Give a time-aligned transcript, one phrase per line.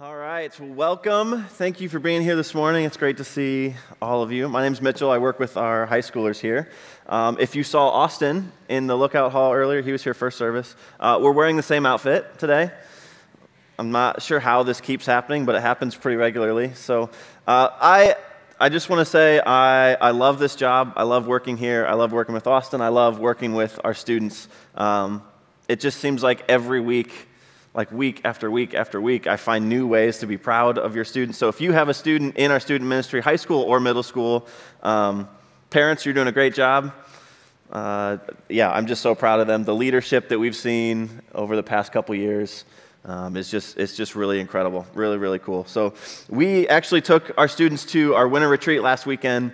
[0.00, 1.42] All right, welcome.
[1.42, 2.84] Thank you for being here this morning.
[2.84, 4.48] It's great to see all of you.
[4.48, 5.10] My name's Mitchell.
[5.10, 6.70] I work with our high schoolers here.
[7.08, 10.76] Um, if you saw Austin in the lookout hall earlier, he was here first service.
[11.00, 12.70] Uh, we're wearing the same outfit today.
[13.76, 16.74] I'm not sure how this keeps happening, but it happens pretty regularly.
[16.74, 17.10] So
[17.48, 18.14] uh, I,
[18.60, 20.92] I just want to say I, I love this job.
[20.94, 21.84] I love working here.
[21.84, 22.80] I love working with Austin.
[22.80, 24.46] I love working with our students.
[24.76, 25.24] Um,
[25.66, 27.26] it just seems like every week
[27.74, 31.04] like week after week after week, I find new ways to be proud of your
[31.04, 31.38] students.
[31.38, 34.46] So if you have a student in our student ministry, high school or middle school,
[34.82, 35.28] um,
[35.70, 36.92] parents, you're doing a great job.
[37.70, 38.16] Uh,
[38.48, 39.64] yeah, I'm just so proud of them.
[39.64, 42.64] The leadership that we've seen over the past couple years
[43.04, 45.64] um, is just it's just really incredible, really really cool.
[45.64, 45.94] So
[46.28, 49.52] we actually took our students to our winter retreat last weekend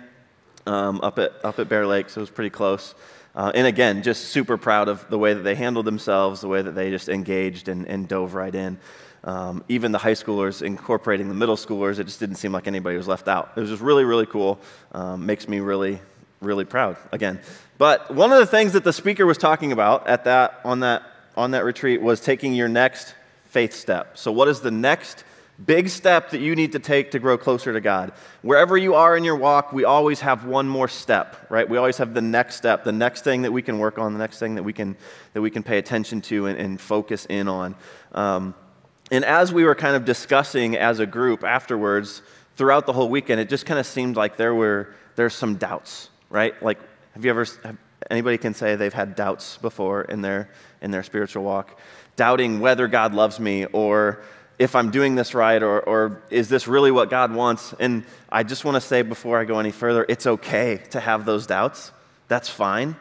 [0.65, 2.95] um, up at up at Bear Lake, so it was pretty close.
[3.35, 6.61] Uh, and again, just super proud of the way that they handled themselves, the way
[6.61, 8.77] that they just engaged and, and dove right in.
[9.25, 12.95] Um, even the high schoolers incorporating the middle schoolers, it just didn't seem like anybody
[12.95, 13.51] was left out.
[13.55, 14.59] It was just really, really cool.
[14.93, 15.99] Um, makes me really,
[16.41, 17.41] really proud again.
[17.77, 21.03] But one of the things that the speaker was talking about at that, on, that,
[21.35, 24.17] on that retreat was taking your next faith step.
[24.17, 25.25] So, what is the next
[25.63, 28.11] big step that you need to take to grow closer to God.
[28.41, 31.67] Wherever you are in your walk, we always have one more step, right?
[31.67, 34.19] We always have the next step, the next thing that we can work on, the
[34.19, 34.97] next thing that we can,
[35.33, 37.75] that we can pay attention to and, and focus in on.
[38.13, 38.53] Um,
[39.11, 42.21] and as we were kind of discussing as a group afterwards,
[42.55, 46.09] throughout the whole weekend, it just kind of seemed like there were there's some doubts,
[46.29, 46.61] right?
[46.61, 46.79] Like,
[47.13, 47.77] have you ever, have,
[48.09, 50.49] anybody can say they've had doubts before in their,
[50.81, 51.79] in their spiritual walk?
[52.15, 54.23] Doubting whether God loves me or
[54.57, 57.73] if I'm doing this right or, or is this really what God wants?
[57.79, 61.25] And I just want to say before I go any further, it's okay to have
[61.25, 61.91] those doubts.
[62.27, 62.95] That's fine.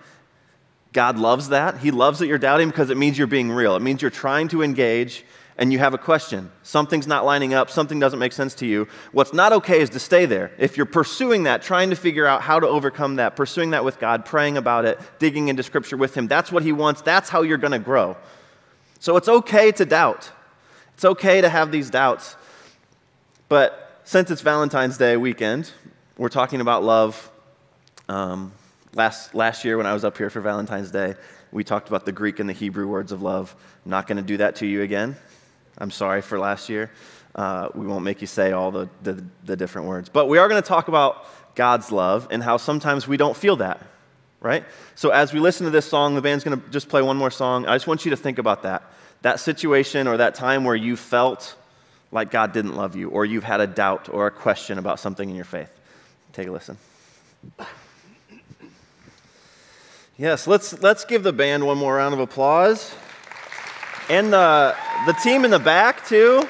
[0.93, 1.79] God loves that.
[1.79, 3.77] He loves that you're doubting because it means you're being real.
[3.77, 5.25] It means you're trying to engage
[5.57, 6.51] and you have a question.
[6.63, 8.89] Something's not lining up, something doesn't make sense to you.
[9.13, 10.51] What's not okay is to stay there.
[10.59, 14.01] If you're pursuing that, trying to figure out how to overcome that, pursuing that with
[14.01, 17.03] God, praying about it, digging into Scripture with Him, that's what He wants.
[17.03, 18.17] That's how you're going to grow.
[18.99, 20.31] So it's okay to doubt.
[20.95, 22.37] It's okay to have these doubts.
[23.49, 25.73] But since it's Valentine's Day weekend,
[26.17, 27.31] we're talking about love.
[28.09, 28.53] Um,
[28.95, 31.15] last, last year, when I was up here for Valentine's Day,
[31.51, 33.55] we talked about the Greek and the Hebrew words of love.
[33.85, 35.17] I'm not going to do that to you again.
[35.79, 36.91] I'm sorry for last year.
[37.35, 40.09] Uh, we won't make you say all the, the, the different words.
[40.09, 43.57] But we are going to talk about God's love and how sometimes we don't feel
[43.57, 43.85] that,
[44.41, 44.65] right?
[44.95, 47.33] So as we listen to this song, the band's going to just play one more
[47.33, 47.67] song.
[47.67, 48.85] I just want you to think about that
[49.25, 51.57] that situation or that time where you felt
[52.13, 55.29] like God didn't love you, or you've had a doubt or a question about something
[55.31, 55.71] in your faith.
[56.35, 56.77] Take a listen.
[60.19, 62.95] Yes, let's, let's give the band one more round of applause.
[64.11, 64.77] And the,
[65.07, 66.47] the team in the back, too.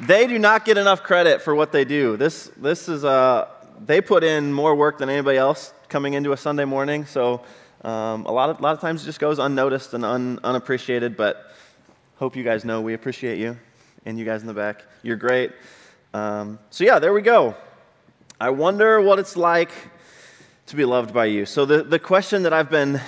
[0.00, 2.16] They do not get enough credit for what they do.
[2.16, 3.46] This, this is, uh,
[3.86, 7.06] they put in more work than anybody else coming into a Sunday morning.
[7.06, 7.42] So
[7.84, 11.16] um, a, lot of, a lot of times it just goes unnoticed and un, unappreciated,
[11.16, 11.52] but
[12.16, 13.58] hope you guys know we appreciate you
[14.06, 14.84] and you guys in the back.
[15.02, 15.52] You're great.
[16.14, 17.54] Um, so, yeah, there we go.
[18.40, 19.70] I wonder what it's like
[20.66, 21.44] to be loved by you.
[21.44, 23.00] So, the, the question that I've been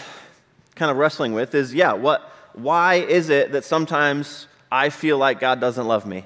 [0.75, 5.41] kind of wrestling with is yeah, what, why is it that sometimes I feel like
[5.41, 6.25] God doesn't love me?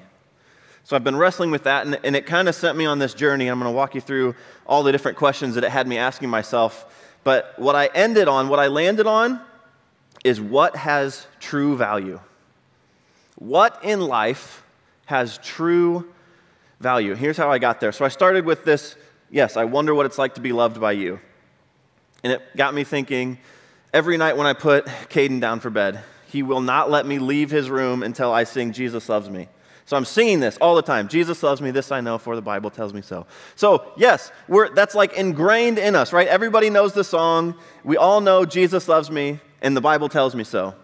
[0.83, 3.13] So I've been wrestling with that, and, and it kind of sent me on this
[3.13, 3.45] journey.
[3.45, 4.35] And I'm going to walk you through
[4.65, 6.85] all the different questions that it had me asking myself
[7.23, 9.41] but what I ended on, what I landed on,
[10.23, 12.19] is what has true value.
[13.35, 14.63] What in life
[15.05, 16.07] has true
[16.79, 17.15] value?
[17.15, 17.91] Here's how I got there.
[17.91, 18.95] So I started with this
[19.31, 21.19] yes, I wonder what it's like to be loved by you.
[22.23, 23.39] And it got me thinking
[23.93, 27.49] every night when I put Caden down for bed, he will not let me leave
[27.49, 29.47] his room until I sing Jesus Loves Me.
[29.91, 31.09] So I'm singing this all the time.
[31.09, 33.25] Jesus loves me, this I know, for the Bible tells me so.
[33.57, 34.31] So, yes,
[34.73, 36.29] that's like ingrained in us, right?
[36.29, 37.55] Everybody knows the song.
[37.83, 40.75] We all know Jesus loves me, and the Bible tells me so.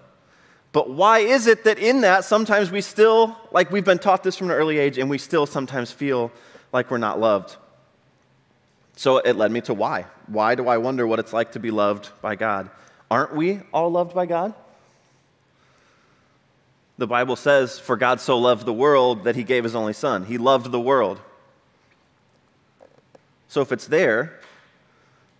[0.73, 4.35] But why is it that in that sometimes we still, like we've been taught this
[4.35, 6.29] from an early age, and we still sometimes feel
[6.73, 7.55] like we're not loved?
[8.97, 10.08] So it led me to why.
[10.26, 12.70] Why do I wonder what it's like to be loved by God?
[13.09, 14.53] Aren't we all loved by God?
[16.97, 20.26] The Bible says, For God so loved the world that he gave his only son.
[20.26, 21.22] He loved the world.
[23.47, 24.40] So if it's there,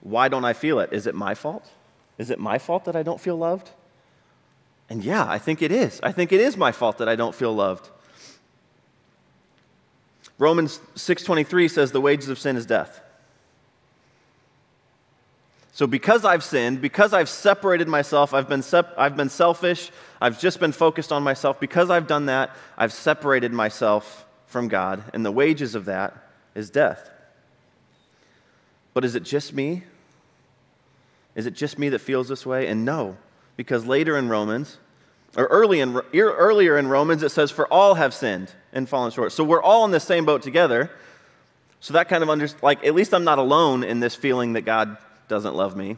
[0.02, 0.94] why don't I feel it?
[0.94, 1.70] Is it my fault?
[2.18, 3.72] Is it my fault that I don't feel loved?
[4.90, 6.00] And yeah, I think it is.
[6.02, 7.90] I think it is my fault that I don't feel loved.
[10.40, 13.02] Romans 6:23 says the wages of sin is death.
[15.78, 20.40] So, because I've sinned, because I've separated myself, I've been, sep- I've been selfish, I've
[20.40, 25.24] just been focused on myself, because I've done that, I've separated myself from God, and
[25.24, 26.18] the wages of that
[26.56, 27.12] is death.
[28.96, 29.84] But is it just me?
[31.36, 32.66] Is it just me that feels this way?
[32.66, 33.16] And no,
[33.56, 34.80] because later in Romans,
[35.38, 39.32] or early in, earlier in Romans, it says, For all have sinned and fallen short.
[39.32, 40.90] So we're all in the same boat together.
[41.82, 44.62] So that kind of under, like, at least I'm not alone in this feeling that
[44.62, 44.98] God
[45.28, 45.98] doesn't love me.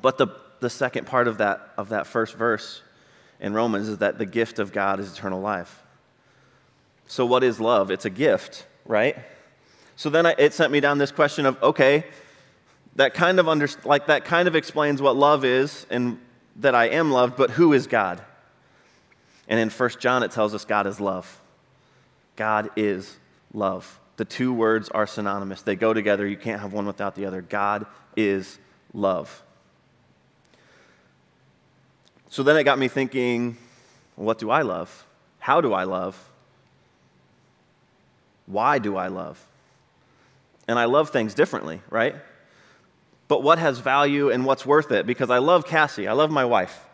[0.00, 0.28] But the,
[0.60, 2.82] the second part of that, of that first verse
[3.40, 5.82] in Romans is that the gift of God is eternal life.
[7.06, 7.90] So, what is love?
[7.90, 9.16] It's a gift, right?
[9.96, 12.04] So then I, it sent me down this question of okay,
[12.96, 16.18] that kind of under, like that kind of explains what love is and
[16.56, 18.22] that I am loved, but who is God?
[19.48, 21.40] And in 1 John it tells us God is love.
[22.36, 23.18] God is
[23.52, 24.00] love.
[24.16, 25.62] The two words are synonymous.
[25.62, 26.26] They go together.
[26.26, 27.42] You can't have one without the other.
[27.42, 27.86] God
[28.16, 28.58] is
[28.92, 29.42] love.
[32.30, 33.56] So then it got me thinking
[34.16, 35.06] what do I love?
[35.38, 36.30] How do I love?
[38.46, 39.44] Why do I love?
[40.68, 42.14] And I love things differently, right?
[43.28, 45.06] But what has value and what's worth it?
[45.06, 46.84] Because I love Cassie, I love my wife.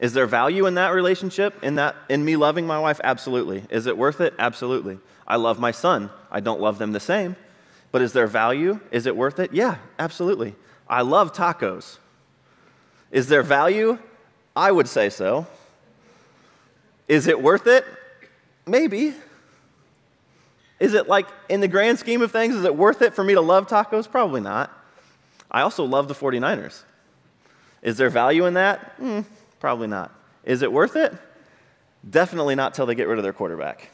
[0.00, 3.00] Is there value in that relationship, in, that, in me loving my wife?
[3.04, 3.62] Absolutely.
[3.70, 4.34] Is it worth it?
[4.38, 4.98] Absolutely.
[5.26, 6.10] I love my son.
[6.30, 7.36] I don't love them the same.
[7.92, 8.80] But is there value?
[8.90, 9.52] Is it worth it?
[9.52, 10.56] Yeah, absolutely.
[10.88, 11.98] I love tacos.
[13.10, 13.98] Is there value?
[14.56, 15.46] I would say so.
[17.06, 17.84] Is it worth it?
[18.66, 19.14] Maybe.
[20.80, 23.34] Is it like, in the grand scheme of things, is it worth it for me
[23.34, 24.10] to love tacos?
[24.10, 24.70] Probably not.
[25.50, 26.82] I also love the 49ers.
[27.82, 28.98] Is there value in that?
[28.98, 29.24] Mm,
[29.60, 30.10] probably not.
[30.44, 31.12] Is it worth it?
[32.08, 33.90] Definitely not till they get rid of their quarterback.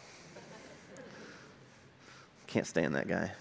[2.47, 3.33] Can't stand that guy.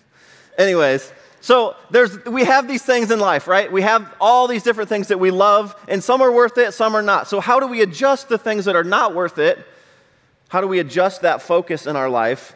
[0.57, 3.71] Anyways, so there's, we have these things in life, right?
[3.71, 6.95] We have all these different things that we love, and some are worth it, some
[6.95, 7.27] are not.
[7.27, 9.65] So, how do we adjust the things that are not worth it?
[10.49, 12.55] How do we adjust that focus in our life?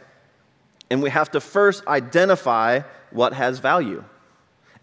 [0.90, 2.82] And we have to first identify
[3.12, 4.04] what has value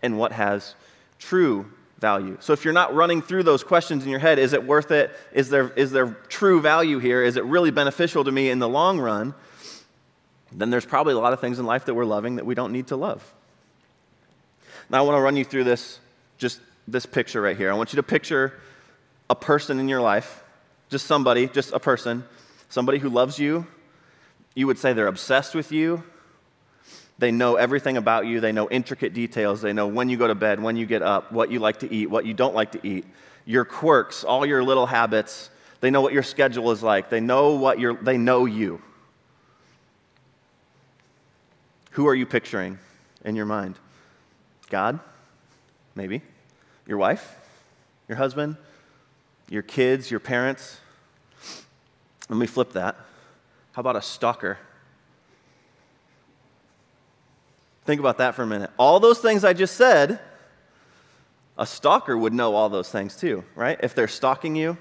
[0.02, 0.74] and what has
[1.18, 1.66] true
[1.98, 2.36] value.
[2.40, 5.10] So if you're not running through those questions in your head, is it worth it?
[5.32, 7.22] Is there, is there true value here?
[7.22, 9.34] Is it really beneficial to me in the long run?
[10.52, 12.72] Then there's probably a lot of things in life that we're loving that we don't
[12.72, 13.34] need to love.
[14.90, 16.00] Now, I want to run you through this,
[16.38, 17.70] just this picture right here.
[17.70, 18.54] I want you to picture
[19.28, 20.42] a person in your life,
[20.88, 22.24] just somebody, just a person,
[22.70, 23.66] somebody who loves you.
[24.54, 26.02] You would say they're obsessed with you.
[27.18, 28.40] They know everything about you.
[28.40, 29.60] They know intricate details.
[29.60, 31.92] They know when you go to bed, when you get up, what you like to
[31.92, 33.04] eat, what you don't like to eat,
[33.44, 35.50] your quirks, all your little habits.
[35.80, 37.10] They know what your schedule is like.
[37.10, 38.80] They know what you're, they know you.
[41.98, 42.78] Who are you picturing
[43.24, 43.74] in your mind?
[44.70, 45.00] God?
[45.96, 46.22] Maybe.
[46.86, 47.36] Your wife?
[48.06, 48.56] Your husband?
[49.48, 50.08] Your kids?
[50.08, 50.78] Your parents?
[52.28, 52.94] Let me flip that.
[53.72, 54.58] How about a stalker?
[57.84, 58.70] Think about that for a minute.
[58.76, 60.20] All those things I just said,
[61.58, 63.76] a stalker would know all those things too, right?
[63.82, 64.78] If they're stalking you.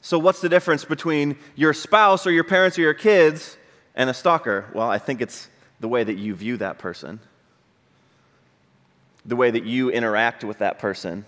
[0.00, 3.58] So, what's the difference between your spouse or your parents or your kids
[3.94, 4.70] and a stalker?
[4.72, 7.18] Well, I think it's the way that you view that person,
[9.24, 11.24] the way that you interact with that person.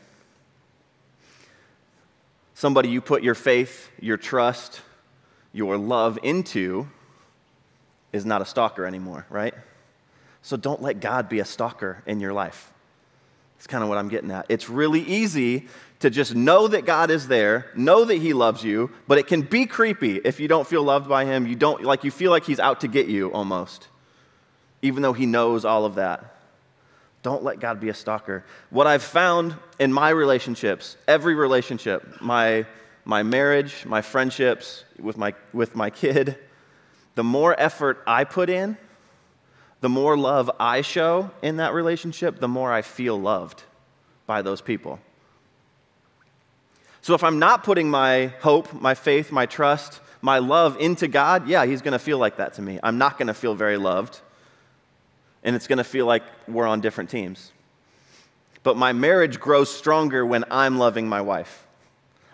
[2.54, 4.82] Somebody you put your faith, your trust,
[5.52, 6.86] your love into
[8.12, 9.54] is not a stalker anymore, right?
[10.42, 12.72] So don't let God be a stalker in your life.
[13.56, 14.46] That's kind of what I'm getting at.
[14.48, 15.68] It's really easy
[16.00, 19.42] to just know that God is there, know that He loves you, but it can
[19.42, 21.46] be creepy if you don't feel loved by Him.
[21.46, 23.88] You don't, like, you feel like He's out to get you almost
[24.82, 26.24] even though He knows all of that.
[27.22, 28.44] Don't let God be a stalker.
[28.70, 32.66] What I've found in my relationships, every relationship, my,
[33.04, 36.36] my marriage, my friendships, with my, with my kid,
[37.14, 38.76] the more effort I put in,
[39.80, 43.62] the more love I show in that relationship, the more I feel loved
[44.26, 44.98] by those people.
[47.02, 51.48] So if I'm not putting my hope, my faith, my trust, my love into God,
[51.48, 52.78] yeah, He's going to feel like that to me.
[52.82, 54.20] I'm not going to feel very loved
[55.42, 57.52] and it's going to feel like we're on different teams.
[58.62, 61.66] But my marriage grows stronger when I'm loving my wife.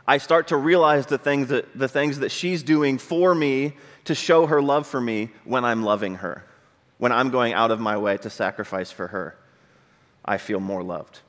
[0.07, 3.75] I start to realize the things that, the things that she's doing for me
[4.05, 6.45] to show her love for me when I'm loving her,
[6.97, 9.37] when I'm going out of my way to sacrifice for her.
[10.25, 11.21] I feel more loved.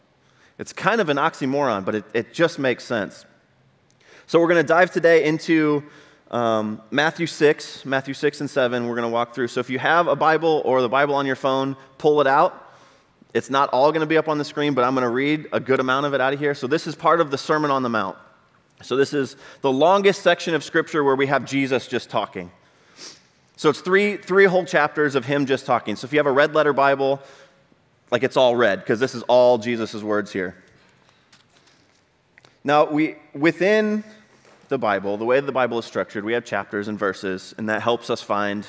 [0.58, 3.26] It's kind of an oxymoron, but it, it just makes sense.
[4.28, 5.84] So, we're going to dive today into
[6.32, 9.48] um, Matthew 6, Matthew 6 and 7, we're going to walk through.
[9.48, 12.68] So if you have a Bible or the Bible on your phone, pull it out.
[13.34, 15.48] It's not all going to be up on the screen, but I'm going to read
[15.52, 16.54] a good amount of it out of here.
[16.54, 18.18] So, this is part of the Sermon on the Mount.
[18.82, 22.52] So, this is the longest section of Scripture where we have Jesus just talking.
[23.56, 25.96] So, it's three, three whole chapters of him just talking.
[25.96, 27.22] So, if you have a red letter Bible,
[28.10, 30.56] like it's all red, because this is all Jesus' words here.
[32.64, 34.04] Now, we, within
[34.70, 37.82] the Bible, the way the Bible is structured, we have chapters and verses, and that
[37.82, 38.66] helps us find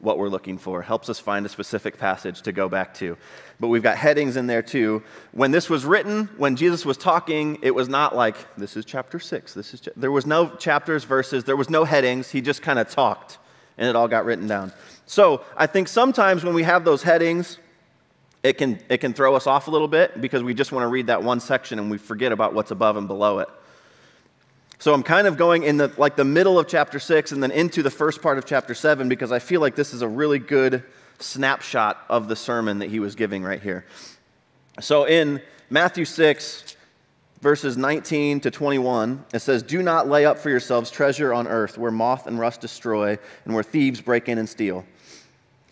[0.00, 3.16] what we're looking for, helps us find a specific passage to go back to.
[3.58, 5.02] But we've got headings in there too.
[5.32, 9.18] When this was written, when Jesus was talking, it was not like, this is chapter
[9.18, 12.30] six, this is, there was no chapters, verses, there was no headings.
[12.30, 13.38] He just kind of talked,
[13.78, 14.72] and it all got written down.
[15.06, 17.58] So I think sometimes when we have those headings,
[18.42, 20.88] it can, it can throw us off a little bit because we just want to
[20.88, 23.48] read that one section and we forget about what's above and below it.
[24.78, 27.50] So I'm kind of going in the like the middle of chapter 6 and then
[27.50, 30.38] into the first part of chapter 7 because I feel like this is a really
[30.38, 30.82] good
[31.18, 33.86] snapshot of the sermon that he was giving right here.
[34.80, 35.40] So in
[35.70, 36.76] Matthew 6
[37.40, 41.78] verses 19 to 21 it says do not lay up for yourselves treasure on earth
[41.78, 44.84] where moth and rust destroy and where thieves break in and steal.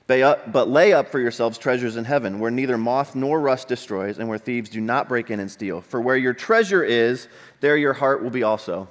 [0.06, 4.28] But lay up for yourselves treasures in heaven, where neither moth nor rust destroys, and
[4.28, 5.80] where thieves do not break in and steal.
[5.80, 7.28] For where your treasure is,
[7.62, 8.88] there your heart will be also.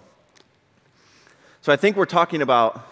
[1.62, 2.88] So I think we're talking about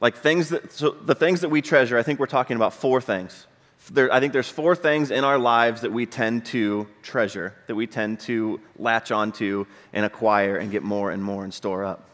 [0.00, 3.00] like things that, so the things that we treasure, I think we're talking about four
[3.00, 3.46] things.
[3.90, 7.74] There, I think there's four things in our lives that we tend to treasure, that
[7.74, 12.08] we tend to latch onto and acquire and get more and more and store up.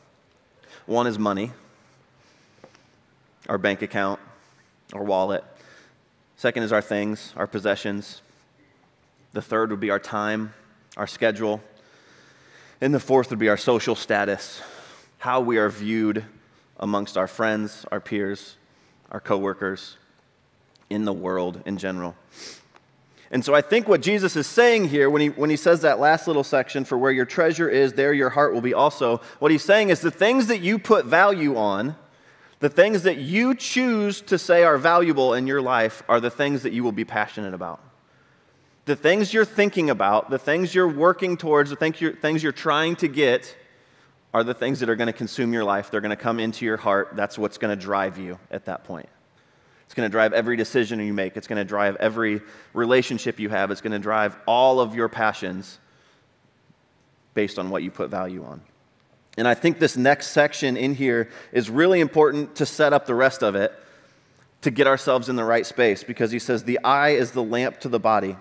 [0.86, 1.52] One is money,
[3.46, 4.20] our bank account,
[4.94, 5.44] our wallet.
[6.36, 8.22] Second is our things, our possessions.
[9.34, 10.54] The third would be our time,
[10.96, 11.60] our schedule.
[12.80, 14.60] And the fourth would be our social status,
[15.18, 16.24] how we are viewed
[16.78, 18.56] amongst our friends, our peers,
[19.10, 19.96] our coworkers,
[20.90, 22.14] in the world in general.
[23.30, 25.98] And so I think what Jesus is saying here when he, when he says that
[25.98, 29.50] last little section, for where your treasure is, there your heart will be also, what
[29.50, 31.96] he's saying is the things that you put value on,
[32.60, 36.62] the things that you choose to say are valuable in your life, are the things
[36.62, 37.80] that you will be passionate about.
[38.86, 42.52] The things you're thinking about, the things you're working towards, the things you're, things you're
[42.52, 43.54] trying to get,
[44.32, 45.90] are the things that are going to consume your life.
[45.90, 47.10] They're going to come into your heart.
[47.14, 49.08] That's what's going to drive you at that point.
[49.86, 51.36] It's going to drive every decision you make.
[51.36, 52.42] It's going to drive every
[52.74, 53.70] relationship you have.
[53.70, 55.78] It's going to drive all of your passions
[57.34, 58.62] based on what you put value on.
[59.36, 63.14] And I think this next section in here is really important to set up the
[63.14, 63.72] rest of it
[64.62, 67.80] to get ourselves in the right space because he says, The eye is the lamp
[67.80, 68.36] to the body.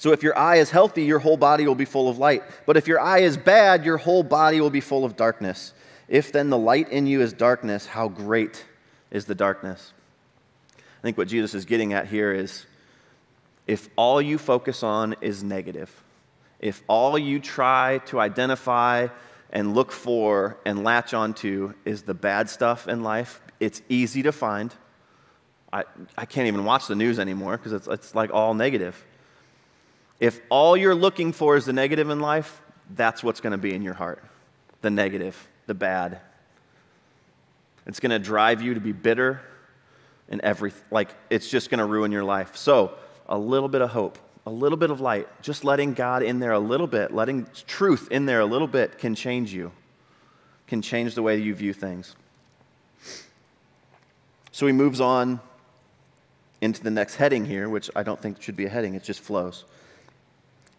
[0.00, 2.42] So if your eye is healthy, your whole body will be full of light.
[2.64, 5.74] But if your eye is bad, your whole body will be full of darkness.
[6.08, 8.64] If then the light in you is darkness, how great
[9.10, 9.92] is the darkness?
[10.78, 12.64] I think what Jesus is getting at here is
[13.66, 16.02] if all you focus on is negative,
[16.60, 19.08] if all you try to identify
[19.50, 24.32] and look for and latch onto is the bad stuff in life, it's easy to
[24.32, 24.74] find.
[25.70, 25.84] I,
[26.16, 29.04] I can't even watch the news anymore because it's, it's like all negative.
[30.20, 32.60] If all you're looking for is the negative in life,
[32.94, 34.22] that's what's going to be in your heart
[34.82, 36.20] the negative, the bad.
[37.86, 39.42] It's going to drive you to be bitter
[40.30, 40.82] and everything.
[40.90, 42.56] Like, it's just going to ruin your life.
[42.56, 42.94] So,
[43.28, 46.52] a little bit of hope, a little bit of light, just letting God in there
[46.52, 49.70] a little bit, letting truth in there a little bit can change you,
[50.66, 52.16] can change the way you view things.
[54.50, 55.40] So, he moves on
[56.62, 59.20] into the next heading here, which I don't think should be a heading, it just
[59.20, 59.64] flows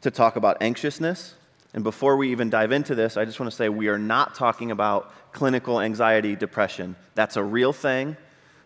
[0.02, 1.36] to talk about anxiousness.
[1.74, 4.36] And before we even dive into this, I just want to say we are not
[4.36, 6.96] talking about clinical anxiety depression.
[7.16, 8.18] That's a real thing.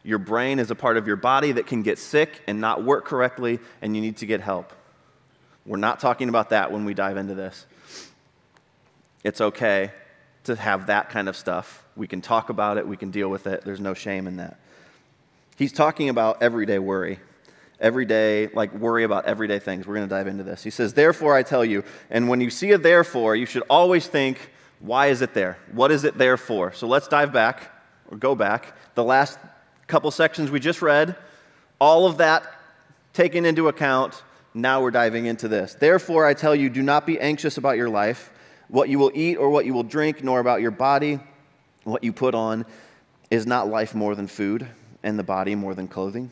[0.03, 3.05] Your brain is a part of your body that can get sick and not work
[3.05, 4.71] correctly, and you need to get help.
[5.65, 7.65] We're not talking about that when we dive into this.
[9.23, 9.91] It's okay
[10.43, 11.83] to have that kind of stuff.
[11.95, 13.63] We can talk about it, we can deal with it.
[13.65, 14.59] There's no shame in that.
[15.57, 17.19] He's talking about everyday worry
[17.79, 19.86] everyday, like worry about everyday things.
[19.86, 20.63] We're going to dive into this.
[20.63, 24.08] He says, Therefore, I tell you, and when you see a therefore, you should always
[24.08, 25.58] think, why is it there?
[25.72, 26.74] What is it there for?
[26.74, 27.72] So let's dive back,
[28.10, 28.75] or go back.
[28.96, 29.39] The last
[29.88, 31.15] couple sections we just read,
[31.79, 32.44] all of that
[33.13, 35.74] taken into account, now we're diving into this.
[35.74, 38.32] Therefore, I tell you, do not be anxious about your life,
[38.67, 41.20] what you will eat or what you will drink, nor about your body,
[41.84, 42.65] what you put on.
[43.32, 44.67] Is not life more than food,
[45.01, 46.32] and the body more than clothing?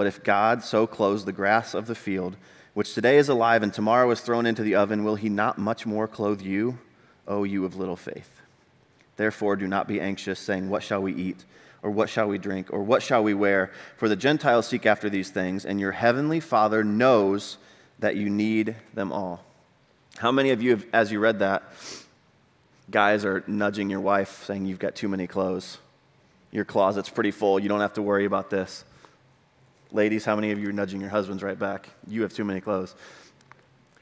[0.00, 2.38] But if God so clothes the grass of the field,
[2.72, 5.84] which today is alive and tomorrow is thrown into the oven, will he not much
[5.84, 6.78] more clothe you,
[7.28, 8.40] O you of little faith?
[9.18, 11.44] Therefore, do not be anxious, saying, What shall we eat?
[11.82, 12.72] Or what shall we drink?
[12.72, 13.72] Or what shall we wear?
[13.98, 17.58] For the Gentiles seek after these things, and your heavenly Father knows
[17.98, 19.44] that you need them all.
[20.16, 21.62] How many of you, have, as you read that,
[22.90, 25.76] guys are nudging your wife saying, You've got too many clothes?
[26.52, 27.60] Your closet's pretty full.
[27.60, 28.86] You don't have to worry about this.
[29.92, 31.88] Ladies, how many of you are nudging your husbands right back?
[32.06, 32.94] You have too many clothes.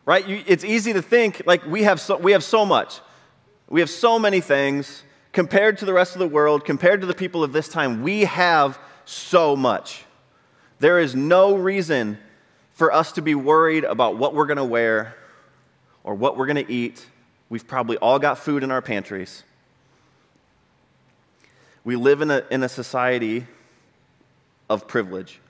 [0.05, 0.27] Right?
[0.27, 3.01] You, it's easy to think like we have, so, we have so much.
[3.71, 5.03] We have so many things
[5.33, 8.03] compared to the rest of the world, compared to the people of this time.
[8.03, 10.05] We have so much.
[10.79, 12.19] There is no reason
[12.73, 15.15] for us to be worried about what we're going to wear
[16.05, 17.07] or what we're going to eat.
[17.49, 19.43] We've probably all got food in our pantries.
[21.83, 23.47] We live in a, in a society
[24.69, 25.41] of privilege.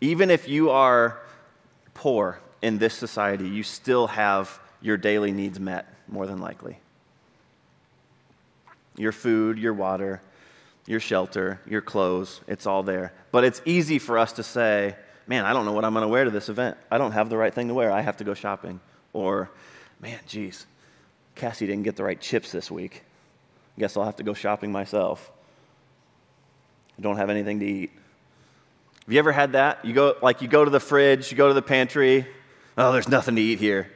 [0.00, 1.20] Even if you are
[1.94, 6.78] poor in this society, you still have your daily needs met, more than likely.
[8.96, 10.20] Your food, your water,
[10.86, 13.12] your shelter, your clothes, it's all there.
[13.32, 14.96] But it's easy for us to say,
[15.26, 16.76] man, I don't know what I'm going to wear to this event.
[16.90, 17.90] I don't have the right thing to wear.
[17.90, 18.80] I have to go shopping.
[19.12, 19.50] Or,
[20.00, 20.66] man, geez,
[21.34, 23.04] Cassie didn't get the right chips this week.
[23.78, 25.30] Guess I'll have to go shopping myself.
[26.98, 27.90] I don't have anything to eat.
[29.04, 29.84] Have you ever had that?
[29.84, 32.26] You go, like, you go to the fridge, you go to the pantry.
[32.78, 33.90] Oh, there's nothing to eat here.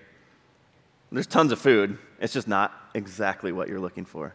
[1.11, 1.99] There's tons of food.
[2.21, 4.35] It's just not exactly what you're looking for.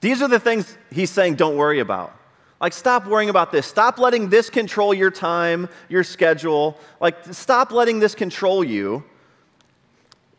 [0.00, 2.14] These are the things he's saying don't worry about.
[2.60, 3.66] Like, stop worrying about this.
[3.66, 6.78] Stop letting this control your time, your schedule.
[7.00, 9.04] Like, stop letting this control you.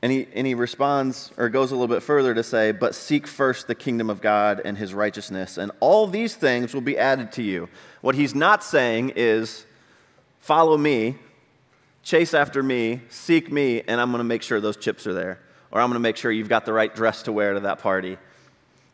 [0.07, 3.27] And he, and he responds or goes a little bit further to say, But seek
[3.27, 7.33] first the kingdom of God and his righteousness, and all these things will be added
[7.33, 7.67] to you.
[7.99, 9.65] What he's not saying is,
[10.39, 11.17] Follow me,
[12.03, 15.41] chase after me, seek me, and I'm going to make sure those chips are there.
[15.71, 17.79] Or I'm going to make sure you've got the right dress to wear to that
[17.79, 18.17] party.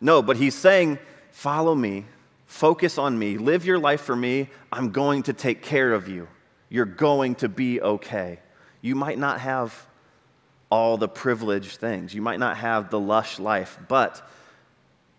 [0.01, 0.97] No, but he's saying,
[1.29, 2.05] Follow me,
[2.47, 4.49] focus on me, live your life for me.
[4.71, 6.27] I'm going to take care of you.
[6.69, 8.39] You're going to be okay.
[8.81, 9.87] You might not have
[10.73, 12.15] all the privileged things.
[12.15, 14.27] You might not have the lush life, but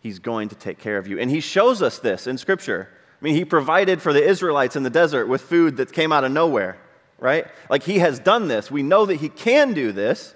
[0.01, 1.21] He's going to take care of you.
[1.21, 2.88] And He shows us this in Scripture.
[2.90, 6.25] I mean, He provided for the Israelites in the desert with food that came out
[6.25, 6.77] of nowhere,
[7.21, 7.47] right?
[7.71, 8.69] Like He has done this.
[8.69, 10.35] We know that He can do this,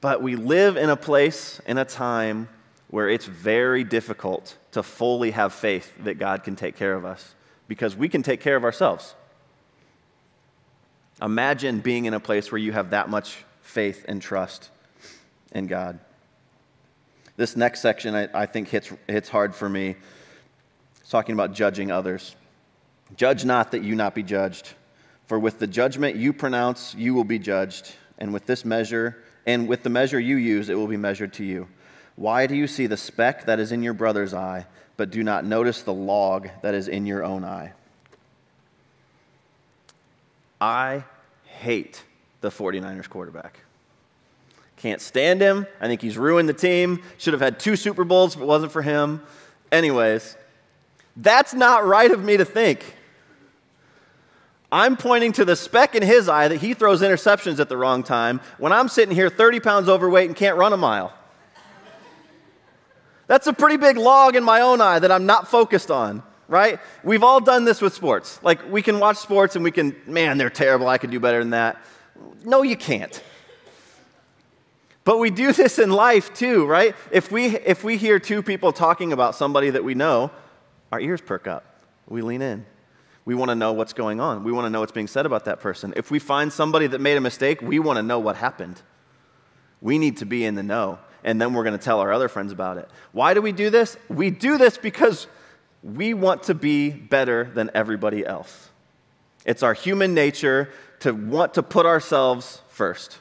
[0.00, 2.48] but we live in a place, in a time
[2.90, 7.34] where it's very difficult to fully have faith that God can take care of us
[7.66, 9.16] because we can take care of ourselves.
[11.20, 14.70] Imagine being in a place where you have that much faith and trust
[15.52, 15.98] in God.
[17.36, 19.94] This next section, I, I think, hits, hits hard for me.
[21.00, 22.34] It's talking about judging others.
[23.16, 24.72] Judge not that you not be judged.
[25.26, 27.94] For with the judgment you pronounce, you will be judged.
[28.18, 31.44] And with this measure, and with the measure you use, it will be measured to
[31.44, 31.68] you.
[32.16, 35.44] Why do you see the speck that is in your brother's eye, but do not
[35.44, 37.72] notice the log that is in your own eye?
[40.60, 41.04] I
[41.44, 42.02] hate
[42.40, 43.60] the 49ers quarterback.
[44.76, 45.66] Can't stand him.
[45.80, 47.02] I think he's ruined the team.
[47.18, 49.22] Should have had two Super Bowls if it wasn't for him.
[49.72, 50.36] Anyways,
[51.16, 52.94] that's not right of me to think.
[54.70, 58.02] I'm pointing to the speck in his eye that he throws interceptions at the wrong
[58.02, 61.12] time when I'm sitting here 30 pounds overweight and can't run a mile.
[63.26, 66.80] That's a pretty big log in my own eye that I'm not focused on right?
[67.04, 68.40] We've all done this with sports.
[68.42, 70.88] Like, we can watch sports and we can, man, they're terrible.
[70.88, 71.76] I could do better than that.
[72.44, 73.22] No, you can't.
[75.04, 76.94] But we do this in life too, right?
[77.10, 80.30] If we, if we hear two people talking about somebody that we know,
[80.92, 81.64] our ears perk up.
[82.08, 82.66] We lean in.
[83.24, 84.44] We want to know what's going on.
[84.44, 85.92] We want to know what's being said about that person.
[85.96, 88.80] If we find somebody that made a mistake, we want to know what happened.
[89.80, 92.28] We need to be in the know, and then we're going to tell our other
[92.28, 92.88] friends about it.
[93.12, 93.96] Why do we do this?
[94.08, 95.26] We do this because
[95.82, 98.70] we want to be better than everybody else.
[99.44, 103.18] It's our human nature to want to put ourselves first.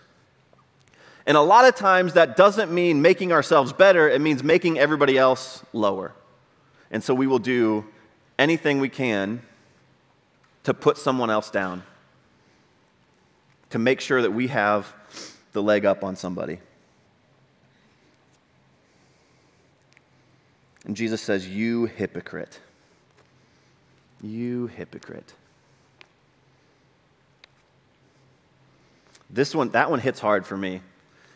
[1.25, 5.17] And a lot of times that doesn't mean making ourselves better, it means making everybody
[5.17, 6.13] else lower.
[6.89, 7.85] And so we will do
[8.39, 9.41] anything we can
[10.63, 11.83] to put someone else down,
[13.69, 14.93] to make sure that we have
[15.51, 16.59] the leg up on somebody.
[20.85, 22.59] And Jesus says, You hypocrite.
[24.21, 25.33] You hypocrite.
[29.29, 30.81] This one, that one hits hard for me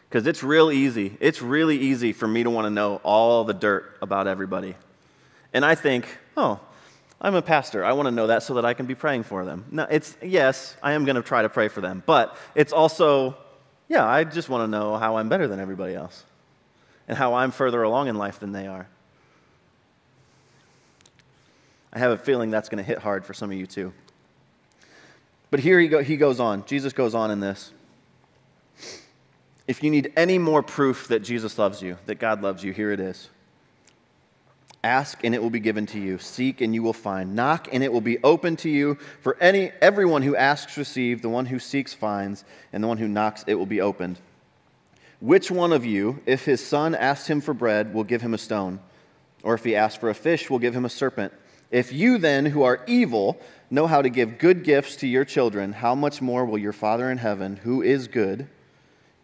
[0.09, 1.17] because it's real easy.
[1.19, 4.75] It's really easy for me to want to know all the dirt about everybody.
[5.53, 6.59] And I think, oh,
[7.19, 7.85] I'm a pastor.
[7.85, 9.65] I want to know that so that I can be praying for them.
[9.71, 13.37] No, it's yes, I am going to try to pray for them, but it's also,
[13.87, 16.23] yeah, I just want to know how I'm better than everybody else
[17.07, 18.87] and how I'm further along in life than they are.
[21.93, 23.93] I have a feeling that's going to hit hard for some of you too.
[25.51, 26.65] But here he, go, he goes on.
[26.65, 27.71] Jesus goes on in this.
[29.71, 32.91] If you need any more proof that Jesus loves you, that God loves you, here
[32.91, 33.29] it is.
[34.83, 36.17] Ask and it will be given to you.
[36.17, 37.37] Seek and you will find.
[37.37, 38.97] Knock and it will be open to you.
[39.21, 43.07] For any everyone who asks receives, the one who seeks finds, and the one who
[43.07, 44.19] knocks it will be opened.
[45.21, 48.37] Which one of you, if his son asks him for bread, will give him a
[48.37, 48.81] stone?
[49.41, 51.31] Or if he asks for a fish, will give him a serpent?
[51.71, 55.71] If you then, who are evil, know how to give good gifts to your children,
[55.71, 58.49] how much more will your Father in heaven, who is good,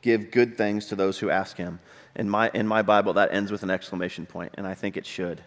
[0.08, 1.80] give good things to those who ask him?
[2.16, 5.06] In my, in my Bible, that ends with an exclamation point, and I think it
[5.06, 5.42] should.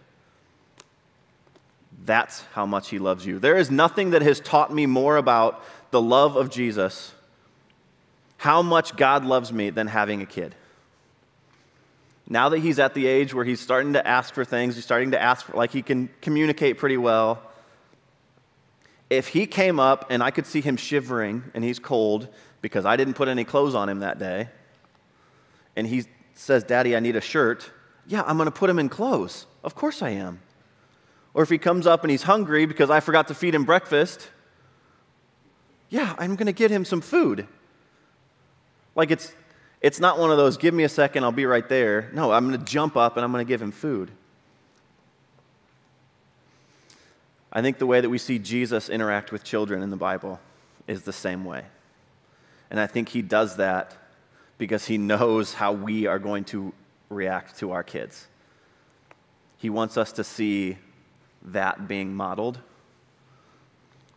[2.05, 3.39] That's how much he loves you.
[3.39, 7.13] There is nothing that has taught me more about the love of Jesus
[8.37, 10.55] how much God loves me than having a kid.
[12.27, 15.11] Now that he's at the age where he's starting to ask for things, he's starting
[15.11, 17.43] to ask for, like, he can communicate pretty well.
[19.11, 22.29] If he came up and I could see him shivering and he's cold
[22.61, 24.47] because I didn't put any clothes on him that day,
[25.75, 27.69] and he says, Daddy, I need a shirt,
[28.07, 29.47] yeah, I'm going to put him in clothes.
[29.65, 30.39] Of course I am.
[31.33, 34.29] Or if he comes up and he's hungry because I forgot to feed him breakfast,
[35.89, 37.49] yeah, I'm going to get him some food.
[38.95, 39.35] Like it's,
[39.81, 42.09] it's not one of those, give me a second, I'll be right there.
[42.13, 44.09] No, I'm going to jump up and I'm going to give him food.
[47.51, 50.39] I think the way that we see Jesus interact with children in the Bible
[50.87, 51.65] is the same way.
[52.69, 53.95] And I think he does that
[54.57, 56.73] because he knows how we are going to
[57.09, 58.27] react to our kids.
[59.57, 60.77] He wants us to see
[61.43, 62.59] that being modeled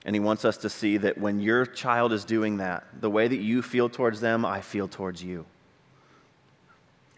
[0.05, 3.27] and he wants us to see that when your child is doing that, the way
[3.27, 5.47] that you feel towards them, I feel towards you.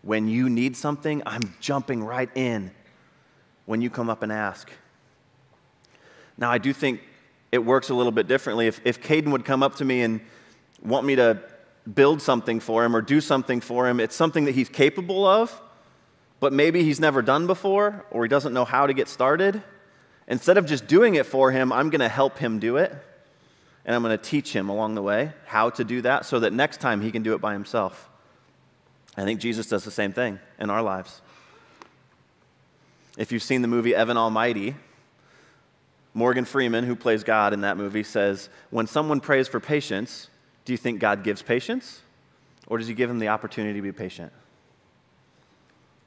[0.02, 2.70] When you need something, I'm jumping right in
[3.64, 4.70] when you come up and ask.
[6.38, 7.00] Now, I do think
[7.52, 8.66] it works a little bit differently.
[8.66, 10.20] If, if Caden would come up to me and
[10.82, 11.40] want me to
[11.94, 15.60] build something for him or do something for him, it's something that he's capable of,
[16.40, 19.62] but maybe he's never done before or he doesn't know how to get started
[20.28, 22.92] Instead of just doing it for him, I'm going to help him do it.
[23.84, 26.52] And I'm going to teach him along the way how to do that so that
[26.52, 28.08] next time he can do it by himself.
[29.16, 31.20] I think Jesus does the same thing in our lives.
[33.16, 34.74] If you've seen the movie Evan Almighty,
[36.16, 40.30] Morgan Freeman, who plays God in that movie, says, When someone prays for patience,
[40.64, 42.00] do you think God gives patience?
[42.66, 44.32] Or does he give him the opportunity to be patient?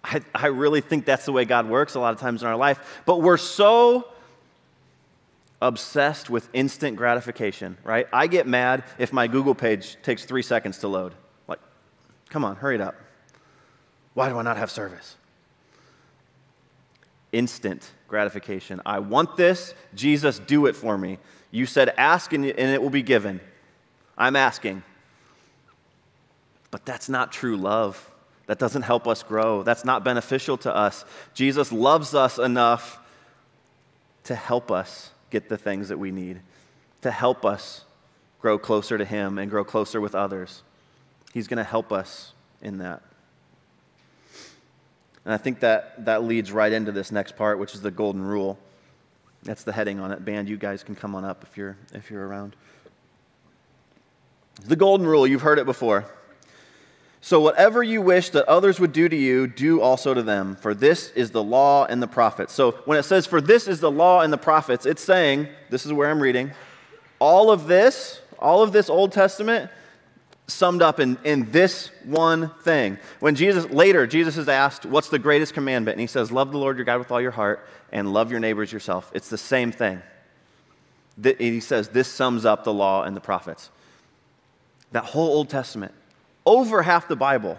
[0.04, 2.56] I, I really think that's the way God works a lot of times in our
[2.56, 3.02] life.
[3.06, 4.08] But we're so
[5.62, 8.08] obsessed with instant gratification, right?
[8.12, 11.14] I get mad if my Google page takes three seconds to load.
[11.48, 11.60] Like,
[12.30, 12.96] come on, hurry it up.
[14.16, 15.18] Why do I not have service?
[17.32, 18.82] Instant gratification.
[18.86, 19.74] I want this.
[19.94, 21.20] Jesus, do it for me.
[21.52, 23.40] You said, ask and it will be given.
[24.18, 24.84] I'm asking.
[26.72, 28.12] But that's not true love.
[28.48, 29.64] That doesn't help us grow.
[29.64, 31.06] That's not beneficial to us.
[31.34, 33.00] Jesus loves us enough
[34.24, 36.42] to help us get the things that we need,
[37.02, 37.86] to help us
[38.42, 40.64] grow closer to Him and grow closer with others.
[41.34, 43.04] He's going to help us in that.
[45.30, 48.24] And I think that, that leads right into this next part, which is the golden
[48.24, 48.58] rule.
[49.44, 50.26] That's the heading on it.
[50.26, 52.56] Band, you guys can come on up if you're, if you're around.
[54.66, 56.06] The golden rule, you've heard it before.
[57.22, 60.74] So, whatever you wish that others would do to you, do also to them, for
[60.74, 62.52] this is the law and the prophets.
[62.52, 65.86] So, when it says, for this is the law and the prophets, it's saying, this
[65.86, 66.54] is where I'm reading,
[67.20, 69.70] all of this, all of this Old Testament,
[70.50, 72.98] summed up in, in this one thing.
[73.20, 75.96] When Jesus, later, Jesus is asked, what's the greatest commandment?
[75.96, 78.40] And he says, love the Lord your God with all your heart and love your
[78.40, 79.12] neighbors yourself.
[79.14, 80.02] It's the same thing.
[81.38, 83.70] He says, this sums up the law and the prophets.
[84.92, 85.94] That whole Old Testament
[86.46, 87.58] over half the Bible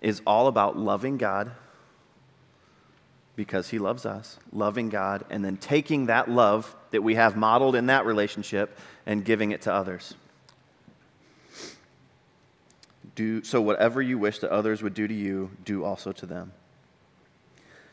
[0.00, 1.50] is all about loving God
[3.36, 7.76] because He loves us, loving God, and then taking that love that we have modeled
[7.76, 10.14] in that relationship and giving it to others.
[13.18, 16.52] Do, so, whatever you wish that others would do to you, do also to them.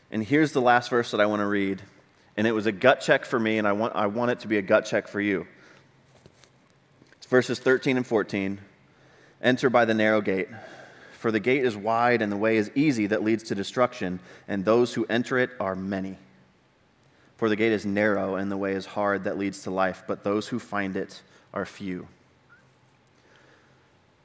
[0.08, 1.82] And here's the last verse that I want to read.
[2.36, 4.46] And it was a gut check for me, and I want, I want it to
[4.46, 5.48] be a gut check for you.
[7.28, 8.60] verses 13 and 14
[9.42, 10.46] Enter by the narrow gate,
[11.18, 14.64] for the gate is wide and the way is easy that leads to destruction, and
[14.64, 16.18] those who enter it are many.
[17.36, 20.22] For the gate is narrow and the way is hard that leads to life, but
[20.22, 21.20] those who find it
[21.52, 22.06] are few.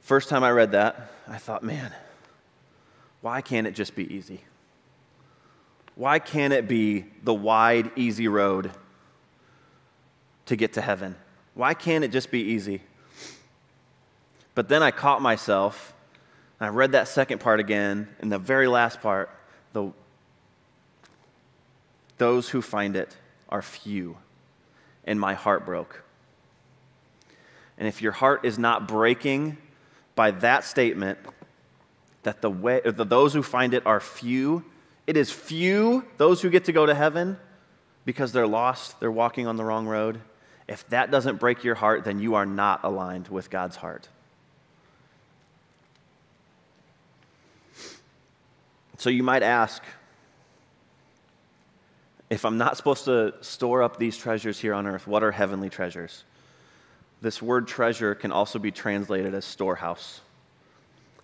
[0.02, 1.92] First time I read that, I thought, man,
[3.20, 4.40] why can't it just be easy?
[5.94, 8.72] Why can't it be the wide, easy road
[10.46, 11.14] to get to heaven?
[11.54, 12.82] Why can't it just be easy?
[14.56, 15.94] But then I caught myself,
[16.58, 19.30] and I read that second part again, and the very last part,
[19.72, 19.92] the,
[22.18, 23.16] those who find it
[23.48, 24.16] are few,
[25.04, 26.02] and my heart broke.
[27.78, 29.58] And if your heart is not breaking
[30.14, 31.18] by that statement,
[32.22, 34.64] that the way, that those who find it are few,
[35.06, 37.36] it is few, those who get to go to heaven,
[38.04, 40.20] because they're lost, they're walking on the wrong road.
[40.68, 44.08] If that doesn't break your heart, then you are not aligned with God's heart.
[48.98, 49.82] So you might ask
[52.30, 55.68] if I'm not supposed to store up these treasures here on earth, what are heavenly
[55.68, 56.24] treasures?
[57.22, 60.20] This word treasure can also be translated as storehouse.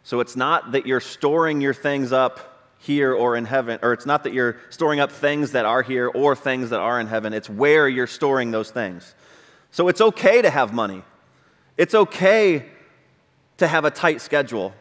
[0.04, 4.06] So it's not that you're storing your things up here or in heaven, or it's
[4.06, 7.32] not that you're storing up things that are here or things that are in heaven.
[7.34, 9.12] It's where you're storing those things.
[9.72, 11.02] So it's okay to have money.
[11.76, 12.66] It's okay
[13.56, 14.72] to have a tight schedule.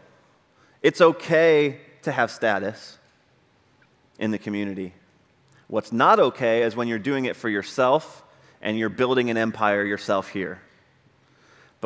[0.83, 2.99] It's okay to have status
[4.19, 4.93] in the community.
[5.67, 8.23] What's not okay is when you're doing it for yourself
[8.61, 10.61] and you're building an empire yourself here.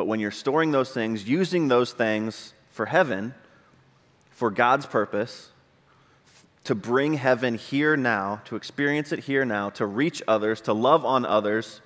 [0.02, 3.34] But when you're storing those things, using those things for heaven,
[4.32, 5.50] for God's purpose,
[6.64, 11.04] to bring heaven here now, to experience it here now, to reach others, to love
[11.04, 11.80] on others,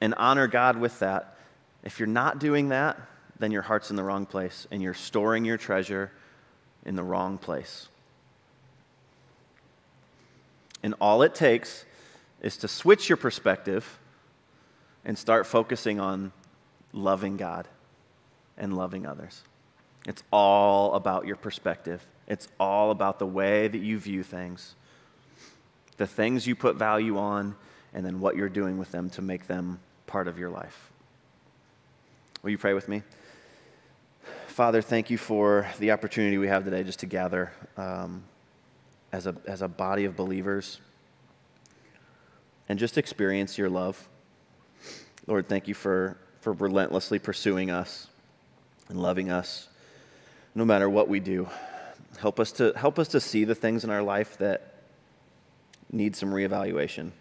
[0.00, 1.36] and honor God with that.
[1.82, 2.96] If you're not doing that,
[3.40, 6.12] then your heart's in the wrong place and you're storing your treasure
[6.86, 7.88] in the wrong place.
[10.84, 11.84] And all it takes
[12.40, 13.98] is to switch your perspective
[15.04, 16.32] and start focusing on
[16.92, 17.68] loving God
[18.56, 19.42] and loving others.
[20.06, 24.74] It's all about your perspective, it's all about the way that you view things,
[25.96, 27.56] the things you put value on,
[27.92, 30.90] and then what you're doing with them to make them part of your life.
[32.42, 33.02] Will you pray with me?
[34.46, 38.22] Father, thank you for the opportunity we have today just to gather um,
[39.12, 40.80] as, a, as a body of believers
[42.68, 44.08] and just experience your love.
[45.30, 48.08] Lord, thank you for, for relentlessly pursuing us
[48.88, 49.68] and loving us
[50.56, 51.48] no matter what we do.
[52.18, 54.74] Help us to, help us to see the things in our life that
[55.92, 57.12] need some reevaluation,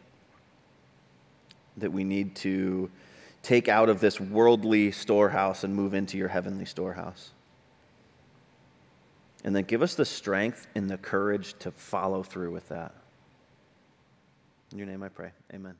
[1.77, 2.89] that we need to
[3.43, 7.29] take out of this worldly storehouse and move into your heavenly storehouse.
[9.43, 12.95] And then give us the strength and the courage to follow through with that.
[14.71, 15.29] In your name I pray.
[15.53, 15.75] Amen.